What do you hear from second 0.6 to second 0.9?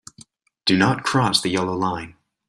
Do